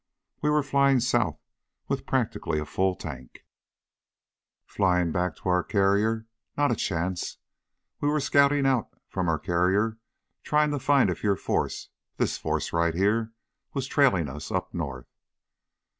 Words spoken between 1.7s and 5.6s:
with practically a full tank. Flying back to